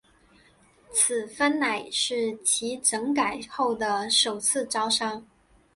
[0.91, 5.23] 此番乃是其整改后的首次招商。